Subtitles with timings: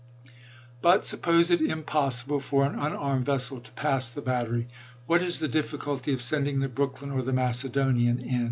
[0.81, 4.67] But sup pose it impossible for an unarmed vessel to pass the battery,
[5.05, 8.39] what is the difficulty of sending the Brooklyn or the Macedonian in